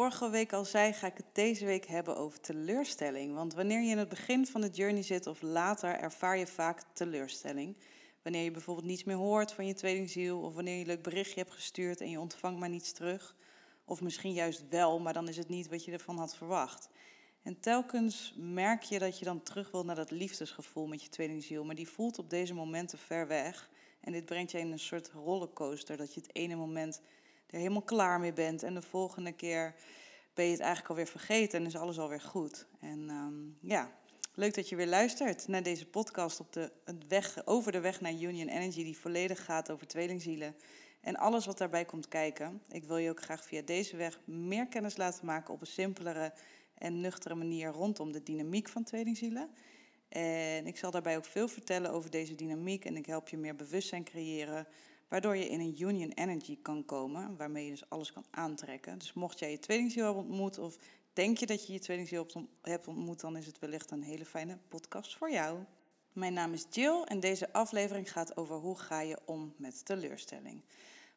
[0.00, 3.34] vorige week al zei, ga ik het deze week hebben over teleurstelling.
[3.34, 6.82] Want wanneer je in het begin van de journey zit of later, ervaar je vaak
[6.92, 7.76] teleurstelling.
[8.22, 11.40] Wanneer je bijvoorbeeld niets meer hoort van je tweelingziel, of wanneer je een leuk berichtje
[11.40, 13.36] hebt gestuurd en je ontvangt maar niets terug.
[13.84, 16.88] Of misschien juist wel, maar dan is het niet wat je ervan had verwacht.
[17.42, 21.64] En telkens merk je dat je dan terug wilt naar dat liefdesgevoel met je tweelingziel,
[21.64, 23.70] maar die voelt op deze momenten ver weg.
[24.00, 27.00] En dit brengt je in een soort rollercoaster, dat je het ene moment
[27.50, 29.74] er helemaal klaar mee bent en de volgende keer
[30.34, 32.66] ben je het eigenlijk alweer vergeten en is alles alweer goed.
[32.80, 33.92] En ehm, ja,
[34.34, 36.72] leuk dat je weer luistert naar deze podcast op de,
[37.08, 40.54] weg, over de weg naar Union Energy, die volledig gaat over tweelingzielen
[41.00, 42.62] en alles wat daarbij komt kijken.
[42.68, 46.32] Ik wil je ook graag via deze weg meer kennis laten maken op een simpelere
[46.74, 49.50] en nuchtere manier rondom de dynamiek van tweelingzielen.
[50.08, 53.56] En ik zal daarbij ook veel vertellen over deze dynamiek en ik help je meer
[53.56, 54.66] bewustzijn creëren,
[55.10, 58.98] waardoor je in een union energy kan komen, waarmee je dus alles kan aantrekken.
[58.98, 60.76] Dus mocht jij je tweelingziel hebben ontmoet of
[61.12, 62.26] denk je dat je je tweelingziel
[62.62, 65.58] hebt ontmoet, dan is het wellicht een hele fijne podcast voor jou.
[66.12, 70.62] Mijn naam is Jill en deze aflevering gaat over hoe ga je om met teleurstelling.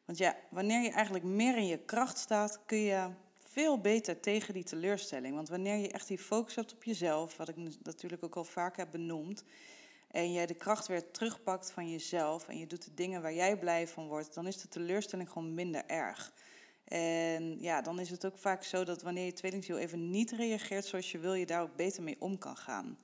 [0.04, 4.54] Want ja, wanneer je eigenlijk meer in je kracht staat, kun je veel beter tegen
[4.54, 5.34] die teleurstelling.
[5.34, 8.76] Want wanneer je echt die focus hebt op jezelf, wat ik natuurlijk ook al vaak
[8.76, 9.44] heb benoemd,
[10.14, 13.58] en jij de kracht weer terugpakt van jezelf en je doet de dingen waar jij
[13.58, 16.32] blij van wordt, dan is de teleurstelling gewoon minder erg.
[16.84, 20.84] En ja, dan is het ook vaak zo dat wanneer je tweelingziel even niet reageert
[20.84, 22.98] zoals je wil, je daar ook beter mee om kan gaan.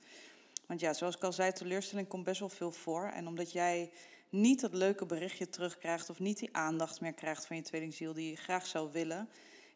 [0.67, 3.05] Want ja, zoals ik al zei, teleurstelling komt best wel veel voor.
[3.05, 3.91] En omdat jij
[4.29, 8.29] niet dat leuke berichtje terugkrijgt of niet die aandacht meer krijgt van je tweelingziel die
[8.29, 9.29] je graag zou willen,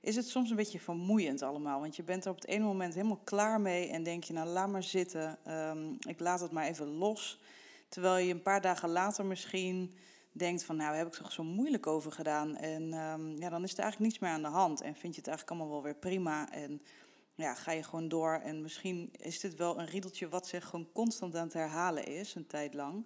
[0.06, 1.80] is het soms een beetje vermoeiend allemaal.
[1.80, 4.48] Want je bent er op het ene moment helemaal klaar mee en denk je, nou
[4.48, 7.40] laat maar zitten, ehm, ik laat het maar even los.
[7.90, 9.94] Terwijl je een paar dagen later misschien
[10.32, 12.56] denkt van, nou heb ik toch zo moeilijk over gedaan.
[12.56, 15.22] En ehm, ja, dan is er eigenlijk niets meer aan de hand en vind je
[15.22, 16.52] het eigenlijk allemaal wel weer prima.
[16.52, 16.82] En
[17.36, 18.34] ja, ga je gewoon door.
[18.34, 22.36] En misschien is dit wel een riedeltje wat zich gewoon constant aan het herhalen is,
[22.36, 23.06] een tijd lang.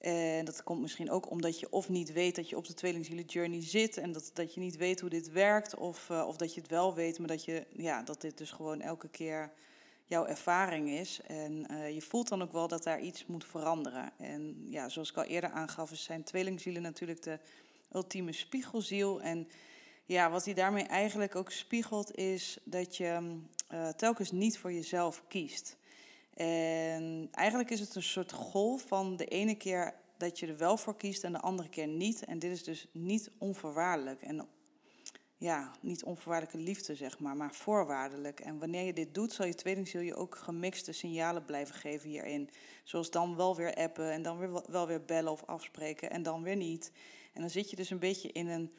[0.00, 3.24] En dat komt misschien ook omdat je of niet weet dat je op de tweelingzielen
[3.24, 6.54] journey zit en dat, dat je niet weet hoe dit werkt, of, uh, of dat
[6.54, 9.52] je het wel weet, maar dat, je, ja, dat dit dus gewoon elke keer
[10.06, 11.20] jouw ervaring is.
[11.26, 14.12] En uh, je voelt dan ook wel dat daar iets moet veranderen.
[14.16, 17.38] En ja, zoals ik al eerder aangaf, zijn tweelingzielen natuurlijk de
[17.92, 19.20] ultieme spiegelziel.
[19.20, 19.48] En
[20.04, 23.38] ja, wat hij daarmee eigenlijk ook spiegelt, is dat je
[23.72, 25.76] uh, telkens niet voor jezelf kiest.
[26.40, 30.76] En eigenlijk is het een soort golf van de ene keer dat je er wel
[30.76, 32.24] voor kiest en de andere keer niet.
[32.24, 34.22] En dit is dus niet onvoorwaardelijk.
[34.22, 34.48] En
[35.36, 38.40] ja, niet onvoorwaardelijke liefde, zeg maar, maar voorwaardelijk.
[38.40, 42.50] En wanneer je dit doet, zal je tweelingziel je ook gemixte signalen blijven geven hierin.
[42.84, 46.42] Zoals dan wel weer appen en dan weer, wel weer bellen of afspreken en dan
[46.42, 46.92] weer niet.
[47.32, 48.72] En dan zit je dus een beetje in een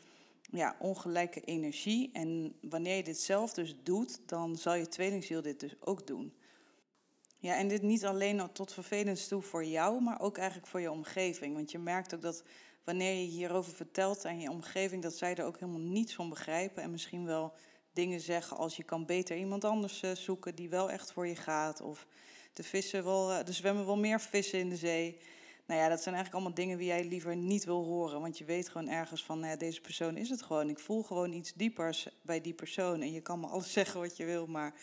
[0.51, 2.09] ja, ongelijke energie.
[2.13, 6.33] En wanneer je dit zelf dus doet, dan zal je tweelingziel dit dus ook doen.
[7.41, 10.91] Ja, en dit niet alleen tot vervelend toe voor jou, maar ook eigenlijk voor je
[10.91, 11.55] omgeving.
[11.55, 12.43] Want je merkt ook dat
[12.83, 16.83] wanneer je hierover vertelt aan je omgeving, dat zij er ook helemaal niets van begrijpen.
[16.83, 17.53] En misschien wel
[17.93, 21.35] dingen zeggen als je kan beter iemand anders eh, zoeken die wel echt voor je
[21.35, 21.81] gaat.
[21.81, 22.07] Of
[22.53, 25.19] de vissen wel, er zwemmen wel meer vissen in de zee.
[25.65, 28.21] Nou ja, dat zijn eigenlijk allemaal dingen die jij liever niet wil horen.
[28.21, 30.69] Want je weet gewoon ergens van, deze persoon is het gewoon.
[30.69, 33.01] Ik voel gewoon iets diepers bij die persoon.
[33.01, 34.73] En je kan me alles zeggen wat je wil, maar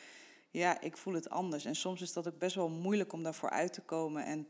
[0.59, 1.65] ja, ik voel het anders.
[1.65, 4.25] En soms is dat ook best wel moeilijk om daarvoor uit te komen.
[4.25, 4.49] En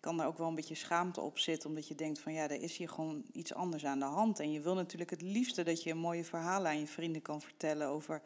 [0.00, 2.62] kan daar ook wel een beetje schaamte op zitten, omdat je denkt van ja, er
[2.62, 4.40] is hier gewoon iets anders aan de hand.
[4.40, 7.40] En je wil natuurlijk het liefste dat je een mooie verhalen aan je vrienden kan
[7.40, 8.22] vertellen over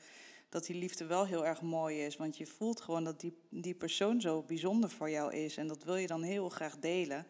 [0.49, 2.17] dat die liefde wel heel erg mooi is.
[2.17, 5.57] Want je voelt gewoon dat die, die persoon zo bijzonder voor jou is.
[5.57, 7.27] En dat wil je dan heel graag delen.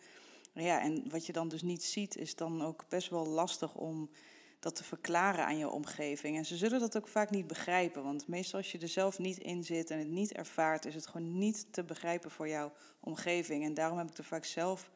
[0.55, 4.11] Ja, en wat je dan dus niet ziet, is dan ook best wel lastig om
[4.61, 6.37] dat te verklaren aan je omgeving.
[6.37, 9.39] En ze zullen dat ook vaak niet begrijpen, want meestal als je er zelf niet
[9.39, 13.65] in zit en het niet ervaart, is het gewoon niet te begrijpen voor jouw omgeving.
[13.65, 14.91] En daarom heb ik er vaak zelf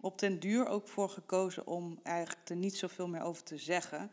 [0.00, 4.10] op den duur ook voor gekozen om eigenlijk er niet zoveel meer over te zeggen.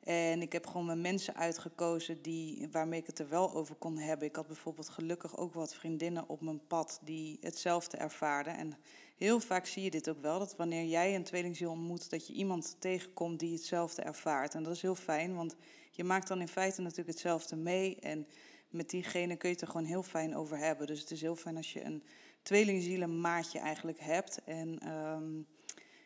[0.00, 3.98] En ik heb gewoon mijn mensen uitgekozen die, waarmee ik het er wel over kon
[3.98, 4.28] hebben.
[4.28, 8.56] Ik had bijvoorbeeld gelukkig ook wat vriendinnen op mijn pad die hetzelfde ervaarden.
[8.56, 8.76] En
[9.24, 12.32] heel vaak zie je dit ook wel, dat wanneer jij een tweelingziel ontmoet, dat je
[12.32, 14.54] iemand tegenkomt die hetzelfde ervaart.
[14.54, 15.56] En dat is heel fijn, want
[15.90, 17.96] je maakt dan in feite natuurlijk hetzelfde mee.
[18.00, 18.26] En
[18.68, 20.86] met diegene kun je het er gewoon heel fijn over hebben.
[20.86, 22.02] Dus het is heel fijn als je een
[22.42, 24.40] tweelingzielenmaatje eigenlijk hebt.
[24.44, 24.88] En...
[24.88, 25.46] Um,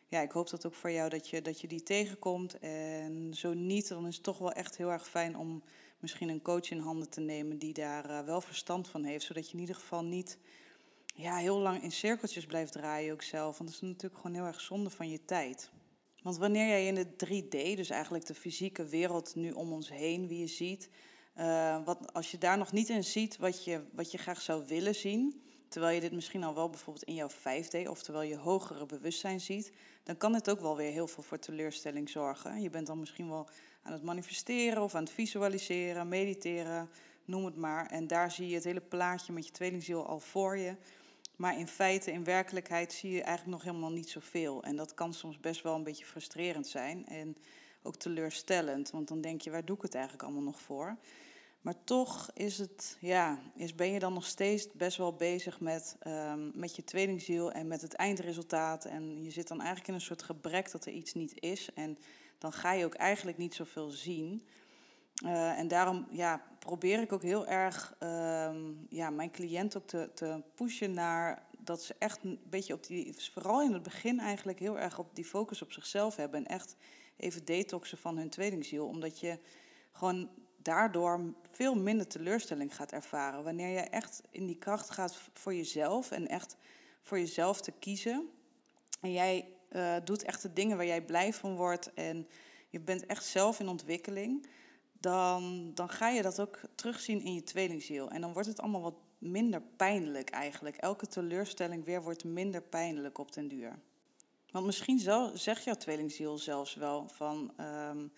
[0.09, 2.59] ja, ik hoop dat ook voor jou dat je, dat je die tegenkomt.
[2.59, 5.63] En zo niet, dan is het toch wel echt heel erg fijn om
[5.99, 9.25] misschien een coach in handen te nemen die daar uh, wel verstand van heeft.
[9.25, 10.39] Zodat je in ieder geval niet
[11.17, 13.59] ja, heel lang in cirkeltjes blijft draaien ook zelf.
[13.59, 15.71] Want dat is natuurlijk gewoon heel erg zonde van je tijd.
[16.23, 20.29] Want wanneer jij in de 3D, dus eigenlijk de fysieke wereld nu om ons heen,
[20.29, 20.89] wie je ziet,
[21.39, 24.67] uh, wat, als je daar nog niet in ziet wat je, wat je graag zou
[24.67, 28.87] willen zien, terwijl je dit misschien al wel bijvoorbeeld in jouw 5D, oftewel je hogere
[28.87, 29.73] bewustzijn ziet,
[30.03, 32.63] dan kan het ook wel weer heel veel voor teleurstelling zorgen.
[32.63, 33.49] Je bent dan misschien wel
[33.83, 36.91] aan het manifesteren of aan het visualiseren, mediteren,
[37.25, 37.87] noem het maar.
[37.87, 40.77] En daar zie je het hele plaatje met je tweelingziel al voor je.
[41.37, 44.63] Maar in feite, in werkelijkheid, zie je eigenlijk nog helemaal niet zoveel.
[44.63, 47.37] En dat kan soms best wel een beetje frustrerend zijn en
[47.83, 48.91] ook teleurstellend.
[48.91, 50.97] Want dan denk je, waar doe ik het eigenlijk allemaal nog voor?
[51.61, 55.97] Maar toch is het, ja, is, ben je dan nog steeds best wel bezig met,
[56.07, 58.85] um, met je tweelingziel en met het eindresultaat.
[58.85, 61.69] En je zit dan eigenlijk in een soort gebrek dat er iets niet is.
[61.75, 61.99] En
[62.39, 64.47] dan ga je ook eigenlijk niet zoveel zien.
[65.25, 70.11] Uh, en daarom ja, probeer ik ook heel erg um, ja, mijn cliënt ook te,
[70.15, 74.59] te pushen naar dat ze echt een beetje op die, vooral in het begin eigenlijk
[74.59, 76.39] heel erg op die focus op zichzelf hebben.
[76.39, 76.77] En echt
[77.17, 78.87] even detoxen van hun tweelingziel.
[78.87, 79.39] Omdat je
[79.93, 83.45] gewoon daardoor veel minder teleurstelling gaat ervaren.
[83.45, 86.57] Wanneer je echt in die kracht gaat voor jezelf en echt
[87.03, 88.29] voor jezelf te kiezen.
[89.01, 92.29] En jij uh, doet echt de dingen waar jij blij van wordt en
[92.69, 94.47] je bent echt zelf in ontwikkeling.
[95.05, 98.11] Dan, dan ga je dat ook terugzien in je tweelingziel.
[98.11, 100.77] En dan wordt het allemaal wat minder pijnlijk eigenlijk.
[100.77, 103.79] Elke teleurstelling weer wordt minder pijnlijk op den duur.
[104.51, 104.99] Want misschien
[105.35, 107.53] zegt jouw tweelingziel zelfs wel van...
[107.91, 108.13] Um,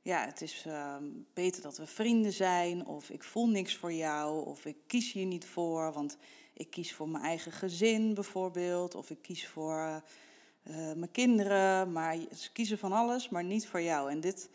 [0.00, 0.96] ja, het is uh,
[1.34, 5.26] beter dat we vrienden zijn, of ik voel niks voor jou, of ik kies hier
[5.26, 6.16] niet voor, want
[6.52, 10.02] ik kies voor mijn eigen gezin bijvoorbeeld, of ik kies voor
[10.64, 14.10] uh, mijn kinderen, maar ze kiezen van alles, maar niet voor jou.
[14.10, 14.48] En dit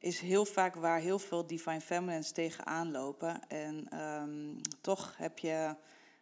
[0.00, 3.48] is heel vaak waar heel veel divine feminines tegenaan lopen.
[3.48, 5.74] En um, toch heb je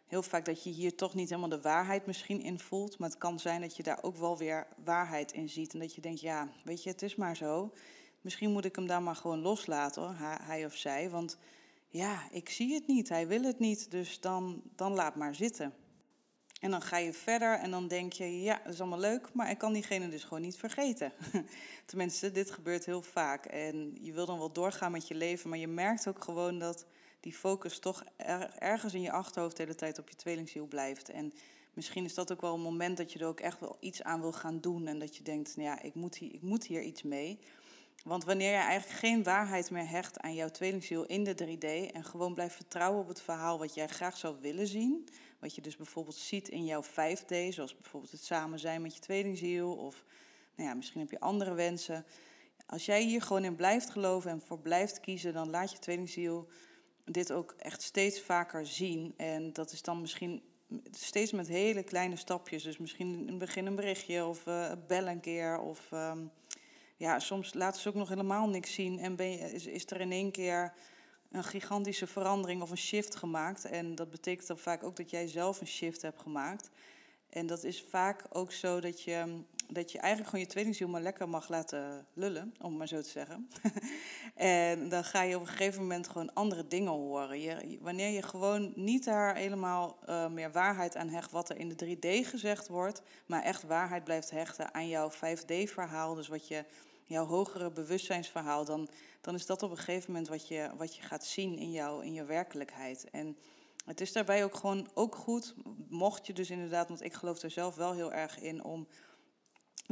[0.07, 3.17] heel vaak dat je hier toch niet helemaal de waarheid misschien in voelt, maar het
[3.17, 6.21] kan zijn dat je daar ook wel weer waarheid in ziet en dat je denkt,
[6.21, 7.71] ja, weet je, het is maar zo
[8.21, 11.09] misschien moet ik hem daar maar gewoon loslaten, hij of zij.
[11.09, 11.37] Want
[11.87, 15.73] ja, ik zie het niet, hij wil het niet, dus dan, dan laat maar zitten.
[16.59, 19.49] En dan ga je verder en dan denk je, ja, dat is allemaal leuk, maar
[19.49, 21.11] ik kan diegene dus gewoon niet vergeten.
[21.85, 23.45] Tenminste, dit gebeurt heel vaak.
[23.45, 26.85] En je wil dan wel doorgaan met je leven, maar je merkt ook gewoon dat
[27.19, 28.03] die focus toch
[28.59, 31.09] ergens in je achterhoofd de hele tijd op je tweelingziel blijft.
[31.09, 31.33] En
[31.73, 34.21] misschien is dat ook wel een moment dat je er ook echt wel iets aan
[34.21, 34.87] wil gaan doen.
[34.87, 37.39] En dat je denkt, nou ja, ik moet hier, ik moet hier iets mee.
[38.03, 42.03] Want wanneer je eigenlijk geen waarheid meer hecht aan jouw tweelingziel in de 3D en
[42.03, 45.07] gewoon blijft vertrouwen op het verhaal wat jij graag zou willen zien,
[45.39, 48.99] wat je dus bijvoorbeeld ziet in jouw 5D, zoals bijvoorbeeld het samen zijn met je
[48.99, 50.03] tweelingziel of
[50.55, 52.05] nou ja, misschien heb je andere wensen.
[52.65, 56.47] Als jij hier gewoon in blijft geloven en voor blijft kiezen, dan laat je tweelingziel
[57.05, 59.13] dit ook echt steeds vaker zien.
[59.17, 60.41] En dat is dan misschien
[60.91, 62.63] steeds met hele kleine stapjes.
[62.63, 65.91] Dus misschien in het begin een berichtje of uh, bel een keer of...
[65.91, 66.31] Um,
[66.99, 70.31] ja, soms laten ze ook nog helemaal niks zien en is, is er in één
[70.31, 70.73] keer
[71.31, 73.65] een gigantische verandering of een shift gemaakt.
[73.65, 76.69] En dat betekent dan vaak ook dat jij zelf een shift hebt gemaakt.
[77.29, 81.01] En dat is vaak ook zo dat je, dat je eigenlijk gewoon je tweelingziel maar
[81.01, 83.49] lekker mag laten lullen, om maar zo te zeggen.
[84.35, 87.41] en dan ga je op een gegeven moment gewoon andere dingen horen.
[87.41, 91.69] Je, wanneer je gewoon niet daar helemaal uh, meer waarheid aan hecht wat er in
[91.69, 96.65] de 3D gezegd wordt, maar echt waarheid blijft hechten aan jouw 5D-verhaal, dus wat je
[97.09, 98.89] jouw hogere bewustzijnsverhaal, dan,
[99.21, 102.05] dan is dat op een gegeven moment wat je, wat je gaat zien in, jou,
[102.05, 103.09] in je werkelijkheid.
[103.09, 103.37] En
[103.85, 105.55] het is daarbij ook gewoon ook goed,
[105.89, 108.87] mocht je dus inderdaad, want ik geloof er zelf wel heel erg in, om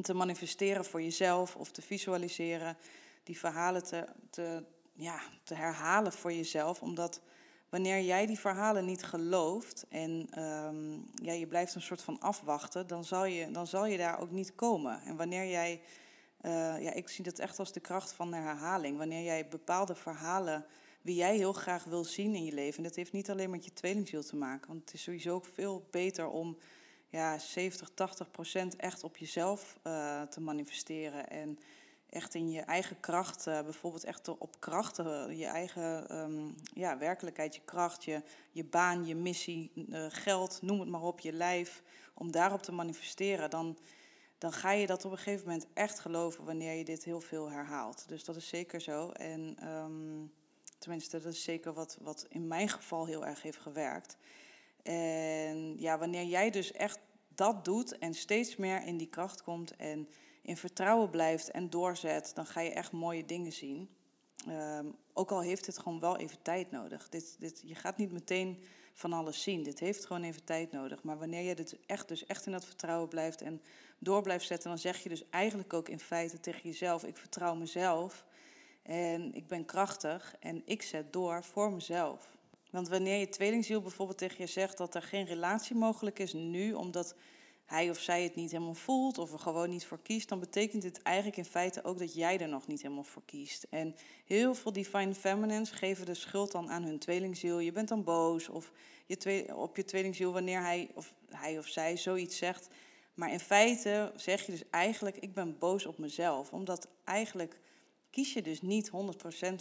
[0.02, 2.78] te manifesteren voor jezelf of te visualiseren,
[3.24, 6.82] die verhalen te, te, ja, te herhalen voor jezelf.
[6.82, 7.22] Omdat
[7.70, 12.88] wanneer jij die verhalen niet gelooft en um, ja, je blijft een soort van afwachten,
[12.88, 15.02] dan zal, je, dan zal je daar ook niet komen.
[15.02, 15.82] En wanneer jij
[16.42, 18.98] uh, ja, ik zie dat echt als de kracht van de herhaling.
[18.98, 20.66] Wanneer jij bepaalde verhalen,
[21.02, 22.78] wie jij heel graag wil zien in je leven.
[22.78, 24.68] En dat heeft niet alleen met je tweelingziel te maken.
[24.68, 26.58] Want het is sowieso ook veel beter om
[27.10, 31.30] ja, 70, 80 procent echt op jezelf uh, te manifesteren.
[31.30, 31.60] En
[32.10, 37.56] echt in je eigen kracht, uh, bijvoorbeeld echt op krachten, je eigen um, ja, werkelijkheid,
[37.56, 39.72] je kracht, je, je baan, je missie,
[40.10, 41.84] geld, noem het maar op, je lijf.
[42.14, 43.78] Om daarop te manifesteren, dan
[44.38, 47.50] dan ga je dat op een gegeven moment echt geloven wanneer je dit heel veel
[47.50, 48.08] herhaalt.
[48.08, 49.10] Dus dat is zeker zo.
[49.10, 50.32] En um,
[50.78, 54.18] tenminste, dat is zeker wat, wat in mijn geval heel erg heeft gewerkt.
[54.84, 57.00] En ja, wanneer jij dus echt
[57.36, 60.10] dat doet en steeds meer in die kracht komt en
[60.42, 63.90] in vertrouwen blijft en doorzet, dan ga je echt mooie dingen zien.
[64.50, 67.10] Um, ook al heeft het gewoon wel even tijd nodig.
[67.10, 68.64] Dit, dit, je gaat niet meteen
[68.98, 69.64] van alles zien.
[69.64, 71.04] Dit heeft gewoon even tijd nodig.
[71.04, 73.62] Maar wanneer je dit echt, dus echt in dat vertrouwen blijft en
[74.00, 77.56] door blijft zetten, dan zeg je dus eigenlijk ook in feite tegen jezelf: ik vertrouw
[77.56, 78.26] mezelf
[78.84, 82.36] en ik ben krachtig en ik zet door voor mezelf.
[82.70, 86.74] Want wanneer je tweelingziel bijvoorbeeld tegen je zegt dat er geen relatie mogelijk is nu,
[86.74, 87.16] omdat
[87.68, 90.82] hij of zij het niet helemaal voelt of er gewoon niet voor kiest, dan betekent
[90.82, 93.66] dit eigenlijk in feite ook dat jij er nog niet helemaal voor kiest.
[93.70, 93.96] En
[94.26, 97.60] heel veel divine feminines geven de schuld dan aan hun tweelingziel.
[97.60, 98.72] Je bent dan boos of
[99.06, 102.68] je op je tweelingziel wanneer hij of, hij of zij zoiets zegt.
[103.14, 106.52] Maar in feite zeg je dus eigenlijk, ik ben boos op mezelf.
[106.52, 107.60] Omdat eigenlijk
[108.10, 108.94] kies je dus niet 100%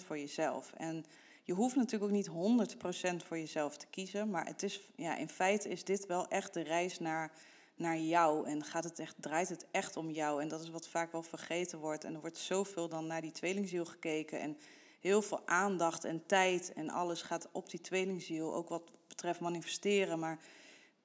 [0.06, 0.72] voor jezelf.
[0.76, 1.04] En
[1.42, 4.30] je hoeft natuurlijk ook niet 100% voor jezelf te kiezen.
[4.30, 7.32] Maar het is, ja, in feite is dit wel echt de reis naar
[7.76, 10.42] naar jou en gaat het echt, draait het echt om jou.
[10.42, 12.04] En dat is wat vaak wel vergeten wordt.
[12.04, 14.59] En er wordt zoveel dan naar die tweelingziel gekeken en
[15.00, 20.18] heel veel aandacht en tijd en alles gaat op die tweelingziel, ook wat betreft manifesteren.
[20.18, 20.38] Maar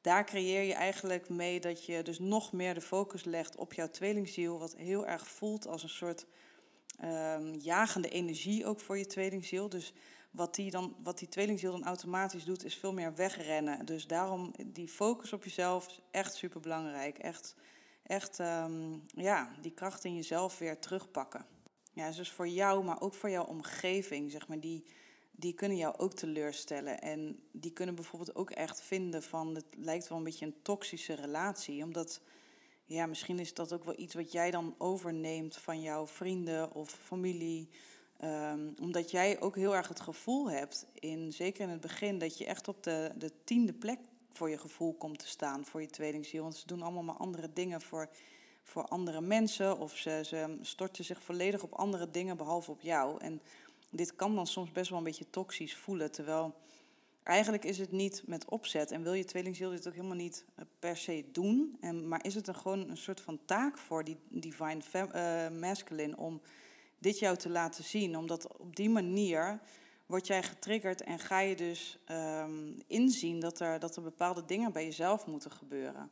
[0.01, 3.90] daar creëer je eigenlijk mee dat je dus nog meer de focus legt op jouw
[3.90, 6.25] tweelingziel, wat heel erg voelt als een soort
[7.04, 9.70] um, jagende energie ook voor je tweelingziel.
[9.70, 9.94] Dus
[10.31, 13.85] wat die, dan, wat die tweelingziel dan automatisch doet, is veel meer wegrennen.
[13.85, 17.17] Dus daarom die focus op jezelf is echt super belangrijk.
[17.17, 17.55] Echt,
[18.03, 21.45] echt ehm, ja, die kracht in jezelf weer terugpakken.
[21.93, 24.85] Ja, dus voor jou, maar ook voor jouw omgeving, zeg maar, die,
[25.31, 27.01] die kunnen jou ook teleurstellen.
[27.01, 31.13] En die kunnen bijvoorbeeld ook echt vinden van, het lijkt wel een beetje een toxische
[31.13, 31.83] relatie.
[31.83, 32.21] Omdat,
[32.85, 36.89] ja, misschien is dat ook wel iets wat jij dan overneemt van jouw vrienden of
[36.89, 37.69] familie
[38.22, 42.38] Ehm, omdat jij ook heel erg het gevoel hebt, in, zeker in het begin, dat
[42.38, 44.00] je echt op de, de tiende plek
[44.32, 46.44] voor je gevoel komt te staan, voor je tweelingziel.
[46.44, 48.10] Want ze doen allemaal maar andere dingen voor,
[48.63, 53.22] voor andere mensen of ze, ze storten zich volledig op andere dingen behalve op jou.
[53.22, 53.42] En
[53.90, 56.56] dit kan dan soms best wel een beetje toxisch voelen, terwijl
[57.24, 60.66] eigenlijk is het niet met opzet en wil je tweelingziel dit ook helemaal niet eh,
[60.80, 61.78] per se doen.
[61.80, 66.18] En, maar is het een, gewoon een soort van taak voor die divine uh, masculine
[66.18, 66.42] om
[67.01, 68.17] dit jou te laten zien.
[68.17, 69.60] Omdat op die manier
[70.05, 74.72] word jij getriggerd en ga je dus um, inzien dat er, dat er bepaalde dingen
[74.72, 76.12] bij jezelf moeten gebeuren.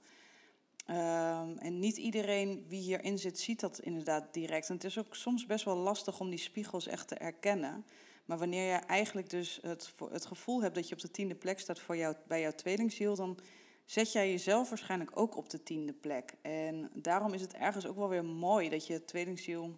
[0.90, 4.70] Um, en niet iedereen wie hierin zit, ziet dat inderdaad direct.
[4.70, 7.86] En het is ook soms best wel lastig om die spiegels echt te erkennen.
[8.26, 11.60] Maar wanneer je eigenlijk dus het, het gevoel hebt dat je op de tiende plek
[11.60, 13.38] staat voor jou, bij jouw tweelingziel, dan
[13.86, 16.34] zet jij jezelf waarschijnlijk ook op de tiende plek.
[16.42, 19.78] En daarom is het ergens ook wel weer mooi dat je tweelingziel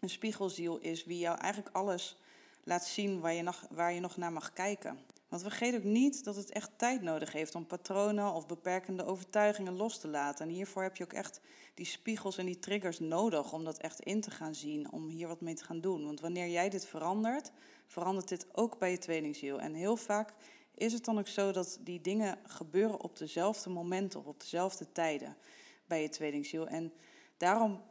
[0.00, 2.16] een spiegelziel is, wie jou eigenlijk alles
[2.64, 4.98] laat zien waar je nog, waar je nog naar mag kijken.
[5.28, 9.76] Want vergeet ook niet dat het echt tijd nodig heeft om patronen of beperkende overtuigingen
[9.76, 10.46] los te laten.
[10.46, 11.40] En hiervoor heb je ook echt
[11.74, 15.28] die spiegels en die triggers nodig om dat echt in te gaan zien, om hier
[15.28, 16.04] wat mee te gaan doen.
[16.04, 17.52] Want wanneer jij dit verandert,
[17.86, 19.60] verandert dit ook bij je tweelingziel.
[19.60, 20.32] En heel vaak
[20.74, 24.92] is het dan ook zo dat die dingen gebeuren op dezelfde momenten of op dezelfde
[24.92, 25.36] tijden
[25.86, 26.66] bij je tweelingziel.
[26.66, 26.92] En
[27.36, 27.82] daarom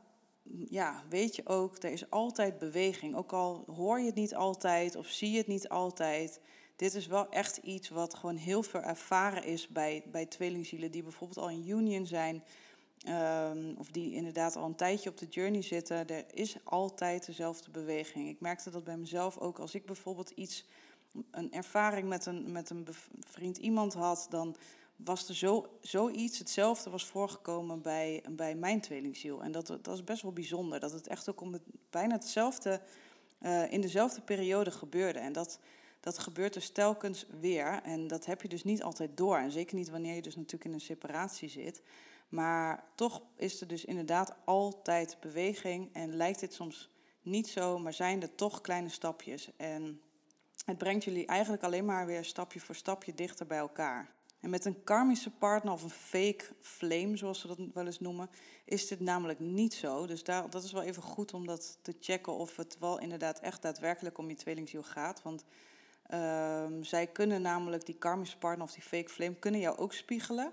[0.70, 3.15] ja, weet je ook, er is altijd beweging.
[3.15, 6.39] Ook al hoor je het niet altijd of zie je het niet altijd.
[6.75, 11.03] Dit is wel echt iets wat gewoon heel veel ervaren is bij, bij tweelingzielen die
[11.03, 12.44] bijvoorbeeld al in union zijn.
[13.08, 16.08] Um, of die inderdaad al een tijdje op de journey zitten.
[16.08, 18.29] Er is altijd dezelfde beweging.
[18.29, 19.60] Ik merkte dat bij mezelf ook.
[19.60, 20.65] Als ik bijvoorbeeld iets,
[21.32, 22.88] een ervaring met een, met een
[23.20, 24.56] vriend iemand had, dan
[25.03, 29.44] was er zo, zoiets hetzelfde was voorgekomen bij, bij mijn tweelingziel.
[29.44, 30.79] En dat, dat is best wel bijzonder.
[30.79, 31.58] Dat het echt ook om
[31.89, 32.82] bijna hetzelfde,
[33.41, 35.20] uh, in dezelfde periode gebeurde.
[35.20, 35.60] En dat,
[36.00, 37.82] dat gebeurt dus telkens weer.
[37.84, 39.38] En dat heb je dus niet altijd door.
[39.38, 41.82] En zeker niet wanneer je dus natuurlijk in een separatie zit.
[42.29, 45.89] Maar toch is er dus inderdaad altijd beweging.
[45.94, 46.89] En lijkt dit soms
[47.22, 49.51] niet zo, maar zijn er toch kleine stapjes.
[49.58, 50.01] En
[50.65, 54.18] het brengt jullie eigenlijk alleen maar weer stapje voor stapje dichter bij elkaar.
[54.39, 58.29] En met een karmische partner of een fake flame, zoals ze dat wel eens noemen,
[58.65, 60.05] is dit namelijk niet zo.
[60.05, 63.39] Dus daar, dat is wel even goed om dat te checken of het wel inderdaad
[63.39, 65.22] echt daadwerkelijk om je tweelingziel gaat.
[65.22, 65.46] Want
[66.13, 70.51] um, zij kunnen namelijk, die karmische partner of die fake flame, kunnen jou ook spiegelen.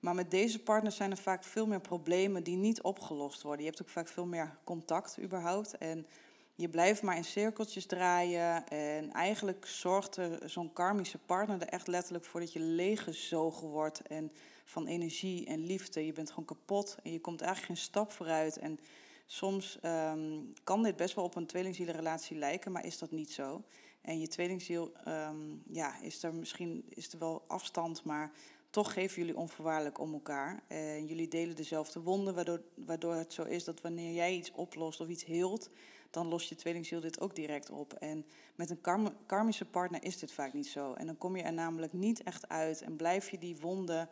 [0.00, 3.64] Maar met deze partners zijn er vaak veel meer problemen die niet opgelost worden.
[3.64, 5.78] Je hebt ook vaak veel meer contact überhaupt.
[5.78, 6.06] En
[6.54, 8.68] je blijft maar in cirkeltjes draaien.
[8.68, 14.02] En eigenlijk zorgt zo'n karmische partner er echt letterlijk voor dat je leeggezogen wordt.
[14.02, 14.32] En
[14.64, 16.06] van energie en liefde.
[16.06, 18.56] Je bent gewoon kapot en je komt eigenlijk geen stap vooruit.
[18.56, 18.78] En
[19.26, 23.62] soms ehm, kan dit best wel op een tweelingzielenrelatie lijken, maar is dat niet zo.
[24.00, 28.32] En je tweelingziel, um, ja, is er misschien is er wel afstand, maar
[28.70, 30.62] toch geven jullie onvoorwaardelijk om elkaar.
[30.68, 35.00] En jullie delen dezelfde wonden, waardoor, waardoor het zo is dat wanneer jij iets oplost
[35.00, 35.70] of iets heelt,
[36.14, 37.92] dan lost je tweelingziel dit ook direct op.
[37.92, 38.80] En met een
[39.26, 40.92] karmische partner is dit vaak niet zo.
[40.92, 44.08] En dan kom je er namelijk niet echt uit en blijf je die wonden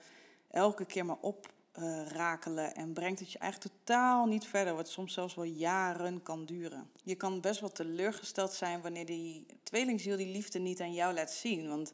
[0.51, 2.75] elke keer maar oprakelen.
[2.75, 6.91] en brengt het je eigenlijk totaal niet verder, wat soms zelfs wel jaren kan duren.
[7.05, 11.31] Je kan best wel teleurgesteld zijn wanneer die tweelingziel die liefde niet aan jou laat
[11.31, 11.69] zien.
[11.69, 11.93] Want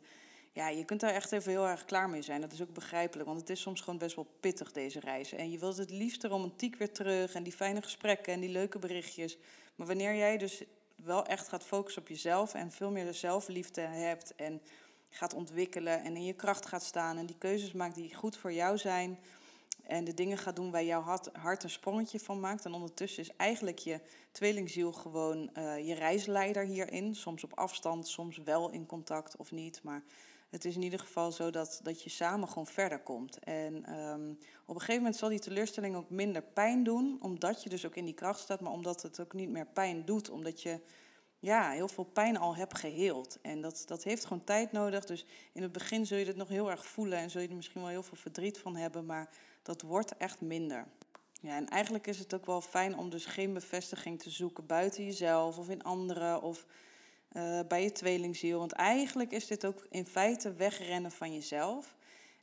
[0.53, 2.41] ja, je kunt daar echt even heel erg klaar mee zijn.
[2.41, 5.33] Dat is ook begrijpelijk, want het is soms gewoon best wel pittig deze reis.
[5.33, 8.50] En je wilt het liefst de romantiek weer terug en die fijne gesprekken en die
[8.50, 9.38] leuke berichtjes.
[9.78, 10.62] Maar wanneer jij dus
[10.97, 14.62] wel echt gaat focussen op jezelf en veel meer zelfliefde hebt en
[15.11, 18.52] gaat ontwikkelen en in je kracht gaat staan en die keuzes maakt die goed voor
[18.52, 19.18] jou zijn
[19.87, 22.64] en de dingen gaat doen waar jouw hart, een sprongetje van maakt.
[22.64, 24.00] En ondertussen is eigenlijk je
[24.32, 27.14] tweelingziel gewoon uh, je reisleider hierin.
[27.14, 29.82] Soms op afstand, soms wel in contact of niet.
[29.82, 30.02] Maar
[30.50, 33.38] het is in ieder geval zo dat, dat je samen gewoon verder komt.
[33.38, 37.69] En um, op een gegeven moment zal die teleurstelling ook minder pijn doen, omdat je
[37.69, 40.62] dus ook in die kracht staat, maar omdat het ook niet meer pijn doet, omdat
[40.62, 40.81] je
[41.38, 43.38] ja, heel veel pijn al hebt geheeld.
[43.43, 45.05] En dat, dat heeft gewoon tijd nodig.
[45.05, 47.55] Dus in het begin zul je het nog heel erg voelen en zul je er
[47.55, 49.28] misschien wel heel veel verdriet van hebben, maar
[49.62, 50.87] dat wordt echt minder.
[51.40, 55.05] Ja, en eigenlijk is het ook wel fijn om dus geen bevestiging te zoeken buiten
[55.05, 56.67] jezelf of in anderen of
[57.32, 58.58] uh, bij je tweelingziel.
[58.58, 61.97] Want eigenlijk is dit ook in feite wegrennen van jezelf.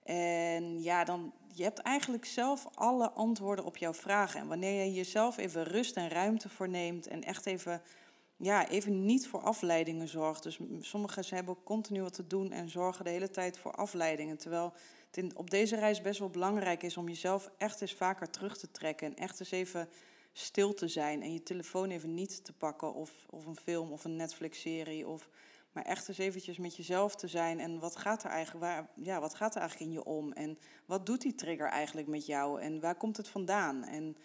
[0.04, 4.40] En ja, dan, je hebt eigenlijk zelf alle antwoorden op jouw vragen.
[4.40, 7.82] En wanneer je jezelf even rust en ruimte voorneemt en echt even,
[8.38, 10.44] ja, even niet voor afleidingen zorgt.
[10.44, 14.38] Dus sommigen hebben ook continu wat te doen en zorgen de hele tijd voor afleidingen.
[14.38, 14.74] Terwijl
[15.12, 18.72] het op deze reis best wel belangrijk is om jezelf echt eens vaker terug te
[18.72, 19.08] trekken.
[19.08, 19.90] En echt eens even
[20.38, 24.04] stil te zijn en je telefoon even niet te pakken of, of een film of
[24.04, 25.08] een Netflix-serie.
[25.08, 25.30] Of,
[25.72, 29.20] maar echt eens eventjes met jezelf te zijn en wat gaat er eigenlijk, waar, ja,
[29.20, 30.32] wat gaat er eigenlijk in je om?
[30.32, 33.84] En wat doet die trigger eigenlijk met jou en waar komt het vandaan?
[33.84, 34.18] En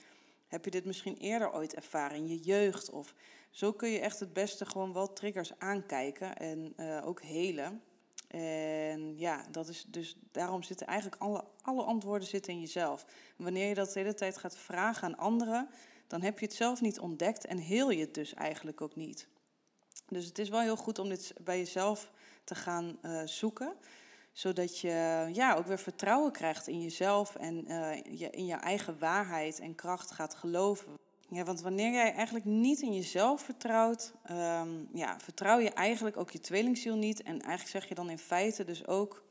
[0.46, 2.90] heb je dit misschien eerder ooit ervaren in je jeugd?
[2.90, 3.14] Of
[3.50, 7.82] zo kun je echt het beste gewoon wel triggers aankijken en uh, ook helen.
[8.28, 13.04] En ja, dat is dus daarom zitten eigenlijk alle, alle antwoorden zitten in jezelf.
[13.36, 15.68] Wanneer je dat de hele tijd gaat vragen aan anderen,
[16.10, 19.28] dan heb je het zelf niet ontdekt en heel je het dus eigenlijk ook niet.
[20.08, 22.10] Dus het is wel heel goed om dit bij jezelf
[22.44, 23.72] te gaan uh, zoeken,
[24.32, 28.98] zodat je ja, ook weer vertrouwen krijgt in jezelf en uh, je in je eigen
[28.98, 30.98] waarheid en kracht gaat geloven.
[31.28, 36.30] Ja, want wanneer jij eigenlijk niet in jezelf vertrouwt, um, ja, vertrouw je eigenlijk ook
[36.30, 37.22] je tweelingziel niet.
[37.22, 39.22] En eigenlijk zeg je dan in feite dus ook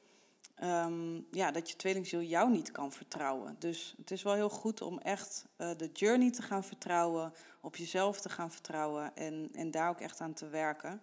[0.64, 3.56] um, ja, dat je tweelingziel jou niet kan vertrouwen.
[3.60, 7.76] Dus het is wel heel goed om echt uh, de journey te gaan vertrouwen, op
[7.76, 11.02] jezelf te gaan vertrouwen en, en daar ook echt aan te werken.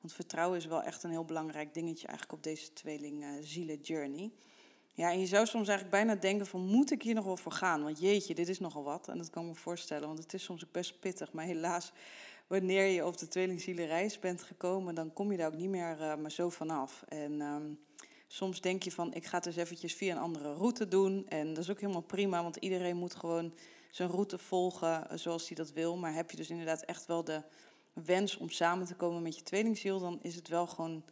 [0.00, 4.30] Want vertrouwen is wel echt een heel belangrijk dingetje eigenlijk op deze tweelingzielen journey.
[4.94, 7.52] Ja, en je zou soms eigenlijk bijna denken van, moet ik hier nog wel voor
[7.52, 7.82] gaan?
[7.82, 9.08] Want jeetje, dit is nogal wat.
[9.08, 11.32] En dat kan ik me voorstellen, want het is soms ook best pittig.
[11.32, 11.92] Maar helaas,
[12.46, 16.16] wanneer je op de tweelingzielenreis bent gekomen, dan kom je daar ook niet meer uh,
[16.16, 17.04] maar zo vanaf.
[17.08, 17.78] En um,
[18.32, 21.28] soms denk je van, ik ga het eens eventjes via een andere route doen.
[21.28, 23.54] En dat is ook helemaal prima, want iedereen moet gewoon
[23.90, 25.96] zijn route volgen eh, zoals hij dat wil.
[25.96, 27.42] Maar heb je dus inderdaad echt wel de
[27.92, 31.04] wens om samen te komen met je tweelingziel, dan is het wel gewoon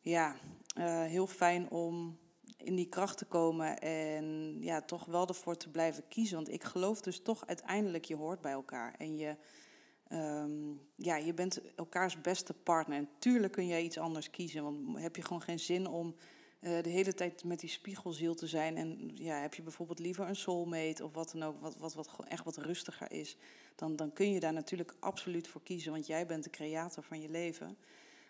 [0.00, 0.36] ja,
[0.78, 2.18] uh, heel fijn om
[2.56, 6.36] in die kracht te komen en ja, toch wel ervoor te blijven kiezen.
[6.36, 8.94] Want ik geloof dus toch uiteindelijk, je hoort bij elkaar.
[8.98, 9.36] En je,
[10.08, 12.98] um, ja, je bent elkaars beste partner.
[12.98, 16.14] En tuurlijk kun jij iets anders kiezen, want heb je gewoon geen zin om
[16.64, 18.76] uh, de hele tijd met die spiegelziel te zijn.
[18.76, 22.10] En ja, heb je bijvoorbeeld liever een soulmate of wat dan ook, wat, wat, wat
[22.28, 23.36] echt wat rustiger is.
[23.74, 27.20] Dan, dan kun je daar natuurlijk absoluut voor kiezen, want jij bent de creator van
[27.20, 27.76] je leven.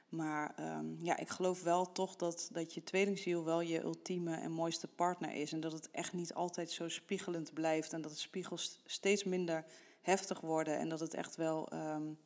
[0.09, 4.53] Maar um, ja, ik geloof wel toch dat, dat je tweelingziel wel je ultieme en
[4.53, 5.53] mooiste partner is.
[5.53, 7.92] En dat het echt niet altijd zo spiegelend blijft.
[7.92, 9.64] En dat de spiegels steeds minder
[10.01, 10.79] heftig worden.
[10.79, 12.18] En dat het echt wel um,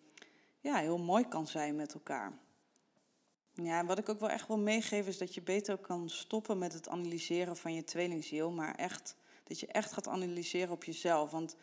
[0.60, 2.38] ja, heel mooi kan zijn met elkaar.
[3.62, 6.72] Ja, wat ik ook wel echt wil meegeven is dat je beter kan stoppen met
[6.72, 8.50] het analyseren van je tweelingziel.
[8.50, 11.30] Maar echt, dat je echt gaat analyseren op jezelf.
[11.30, 11.56] Want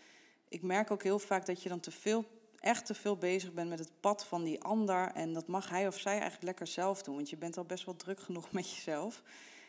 [0.50, 2.26] ik merk ook heel vaak dat je dan te veel
[2.60, 5.12] echt te veel bezig bent met het pad van die ander.
[5.14, 7.86] En dat mag hij of zij eigenlijk lekker zelf doen, want je bent al best
[7.86, 9.22] wel druk genoeg met jezelf.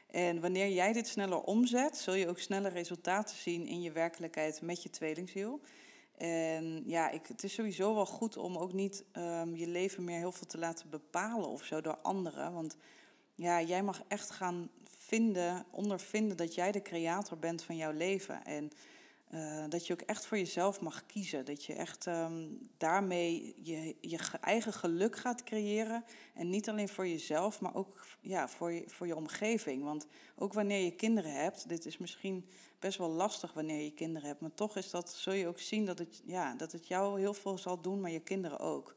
[0.06, 4.62] En wanneer jij dit sneller omzet, zul je ook sneller resultaten zien in je werkelijkheid
[4.62, 5.60] met je tweelingziel.
[6.16, 10.18] En ja, ik, het is sowieso wel goed om ook niet um, je leven meer
[10.18, 12.52] heel veel te laten bepalen of zo door anderen.
[12.52, 12.76] Want
[13.34, 18.44] ja, jij mag echt gaan vinden, ondervinden dat jij de creator bent van jouw leven.
[18.44, 18.70] En
[19.30, 21.44] eh, dat je ook echt voor jezelf mag kiezen.
[21.44, 26.04] Dat je echt ehm, daarmee je, je eigen geluk gaat creëren.
[26.34, 29.82] En niet alleen voor jezelf, maar ook ja, voor, je, voor je omgeving.
[29.82, 34.28] Want ook wanneer je kinderen hebt, dit is misschien best wel lastig wanneer je kinderen
[34.28, 34.40] hebt.
[34.40, 37.34] Maar toch is dat, zul je ook zien dat het, ja, dat het jou heel
[37.34, 38.94] veel zal doen, maar je kinderen ook.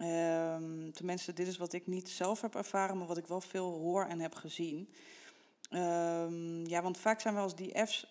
[0.00, 3.72] Um, tenminste, dit is wat ik niet zelf heb ervaren, maar wat ik wel veel
[3.72, 4.88] hoor en heb gezien.
[5.74, 8.06] Um, ja, want vaak zijn we als DF's,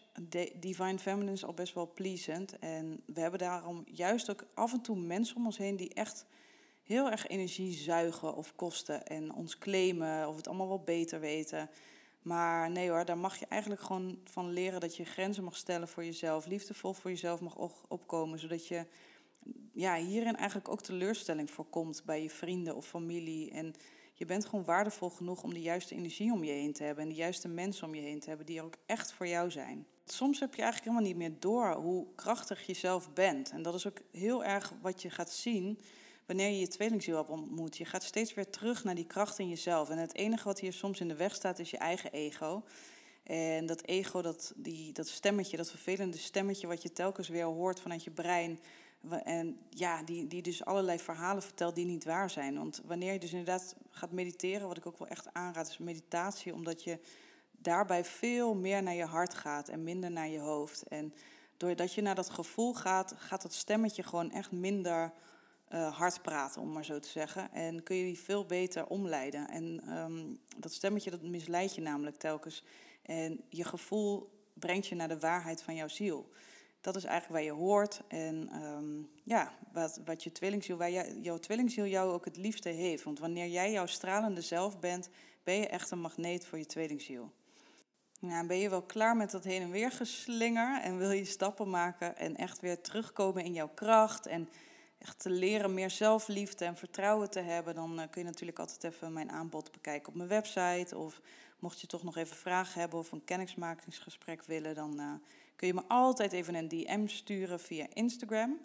[0.56, 2.60] Divine Feminines, al best wel pleasant.
[2.60, 6.26] En we hebben daarom juist ook af en toe mensen om ons heen die echt
[6.84, 9.06] heel erg energie zuigen of kosten.
[9.08, 11.70] En ons claimen of het allemaal wel beter weten.
[12.22, 15.88] Maar nee hoor, daar mag je eigenlijk gewoon van leren dat je grenzen mag stellen
[15.88, 16.46] voor jezelf.
[16.46, 17.56] Liefdevol voor jezelf mag
[17.88, 18.40] opkomen.
[18.40, 18.86] Zodat je
[19.74, 23.52] ja, hierin eigenlijk ook teleurstelling voorkomt bij je vrienden of familie.
[23.52, 23.74] En
[24.14, 27.10] je bent gewoon waardevol genoeg om de juiste energie om je heen te hebben en
[27.10, 29.88] de juiste mensen om je heen te hebben die er ook echt voor jou zijn.
[30.06, 33.50] Soms heb je eigenlijk helemaal niet meer door hoe krachtig je zelf bent.
[33.50, 35.80] En dat is ook heel erg wat je gaat zien
[36.26, 37.78] wanneer je je tweelingziel hebt ontmoet.
[37.78, 39.90] Je gaat steeds weer terug naar die kracht in jezelf.
[39.90, 42.64] En het enige wat hier soms in de weg staat is je eigen ego.
[43.24, 47.80] En dat ego, dat, die, dat stemmetje, dat vervelende stemmetje wat je telkens weer hoort
[47.80, 48.60] vanuit je brein
[49.10, 52.58] en ja, die, die dus allerlei verhalen vertelt die niet waar zijn.
[52.58, 56.54] Want wanneer je dus inderdaad gaat mediteren, wat ik ook wel echt aanraad, is meditatie,
[56.54, 57.00] omdat je
[57.52, 60.84] daarbij veel meer naar je hart gaat en minder naar je hoofd.
[60.88, 61.14] En
[61.58, 65.14] doordat je naar dat gevoel gaat, gaat dat stemmetje gewoon echt minder
[65.70, 67.52] uh, hard praten, om maar zo te zeggen.
[67.52, 69.50] En kun je die veel beter omleiden.
[69.50, 72.64] En um, dat stemmetje dat misleidt je namelijk telkens.
[73.02, 76.30] En je gevoel brengt je naar de waarheid van jouw ziel
[76.84, 78.02] dat is eigenlijk waar je hoort.
[78.08, 80.92] En ehm, ja, wat, wat je tweelingziel, waar
[81.22, 83.04] jouw tweelingziel jou ook het liefste heeft.
[83.04, 85.10] Want wanneer jij jouw stralende zelf bent,
[85.44, 87.32] ben je echt een magneet voor je tweelingziel.
[88.20, 91.70] Nou, ben je wel klaar met dat heen en weer geslinger en wil je stappen
[91.70, 94.50] maken en echt weer terugkomen in jouw kracht en
[94.98, 98.84] echt te leren meer zelfliefde en vertrouwen te hebben, dan uh, kun je natuurlijk altijd
[98.84, 100.98] even mijn aanbod bekijken op mijn website.
[100.98, 101.22] Of
[101.60, 105.14] mocht je toch nog even vragen hebben of een kennismakingsgesprek willen, dan uh,
[105.64, 108.60] kun je me altijd even een DM sturen via Instagram.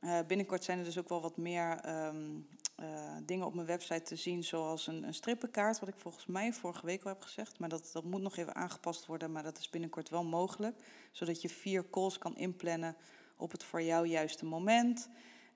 [0.00, 2.48] Uh, binnenkort zijn er dus ook wel wat meer um,
[2.80, 2.86] uh,
[3.22, 6.86] dingen op mijn website te zien, zoals een, een, strippenkaart, wat ik volgens mij vorige
[6.86, 7.58] week al heb gezegd.
[7.58, 10.76] Maar dat, dat moet nog even aangepast worden, maar dat is binnenkort wel mogelijk.
[11.12, 12.96] Zodat je vier calls kan inplannen
[13.36, 15.08] op het voor jou juiste moment.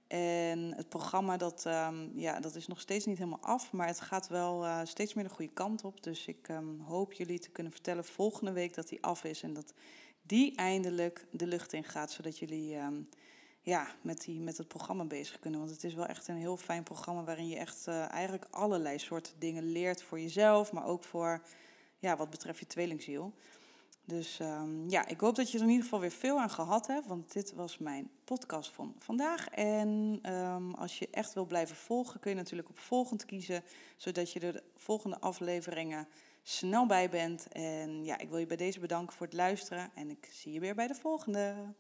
[0.07, 4.01] En het programma, dat, um, ja, dat is nog steeds niet helemaal af, maar het
[4.01, 6.03] gaat wel uh, steeds meer de goede kant op.
[6.03, 9.53] Dus ik um, hoop jullie te kunnen vertellen volgende week dat die af is en
[9.53, 9.75] dat
[10.23, 13.09] die eindelijk de lucht in gaat, zodat jullie um,
[13.61, 15.61] ja, met, die, met het programma bezig kunnen.
[15.61, 18.99] Want het is wel echt een heel fijn programma waarin je echt uh, eigenlijk allerlei
[18.99, 21.43] soorten dingen leert voor jezelf, maar ook voor
[21.99, 23.33] ja, wat betreft je tweelingziel.
[24.05, 26.87] Dus um, ja, ik hoop dat je er in ieder geval weer veel aan gehad
[26.87, 29.49] hebt, want dit was mijn podcast van vandaag.
[29.49, 33.65] En um, als je echt wil blijven volgen, kun je natuurlijk op volgend kiezen,
[33.97, 36.09] zodat je de volgende afleveringen
[36.43, 37.49] snel bij bent.
[37.49, 40.61] En ja, ik wil je bij deze bedanken voor het luisteren en ik zie je
[40.61, 41.75] weer bij de volgende.